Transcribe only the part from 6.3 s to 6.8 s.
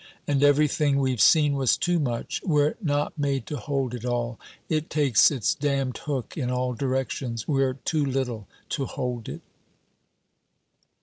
in all